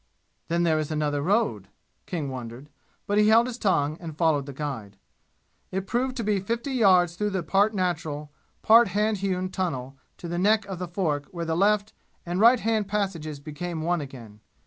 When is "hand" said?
8.87-9.17, 12.61-12.87